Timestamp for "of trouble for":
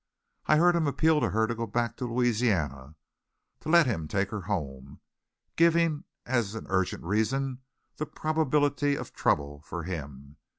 8.95-9.83